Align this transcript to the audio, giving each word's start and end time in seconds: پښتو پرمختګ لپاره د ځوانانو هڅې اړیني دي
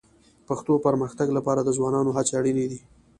پښتو 0.47 0.73
پرمختګ 0.85 1.27
لپاره 1.37 1.61
د 1.63 1.69
ځوانانو 1.77 2.15
هڅې 2.17 2.33
اړیني 2.39 2.65
دي 2.71 2.79